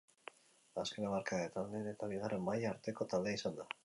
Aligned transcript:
Azken 0.83 1.05
hamarkadetan 1.09 1.69
lehen 1.73 1.89
eta 1.91 2.09
bigarren 2.13 2.41
maila 2.47 2.71
arteko 2.73 3.07
taldea 3.13 3.41
izan 3.41 3.61
da. 3.61 3.69